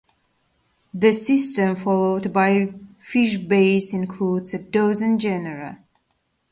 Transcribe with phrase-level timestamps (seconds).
[0.95, 5.77] The system followed by FishBase includes a dozen genera.